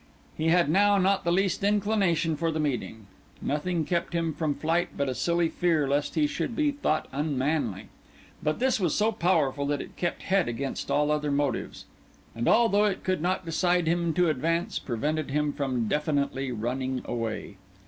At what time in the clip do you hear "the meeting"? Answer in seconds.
2.51-3.05